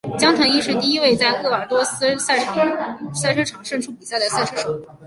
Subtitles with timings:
[0.17, 2.55] 江腾一是第一位在鄂尔多斯赛车
[3.45, 4.83] 场胜出比赛的赛车手。